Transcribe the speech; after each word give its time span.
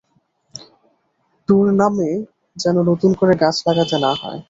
তোর 1.49 1.65
নামে 1.73 2.09
যেন 2.57 2.75
নতুন 2.89 3.11
করে 3.19 3.33
গাছ 3.41 3.55
লাগাতে 3.67 3.95
না 3.97 4.11
হয়। 4.21 4.39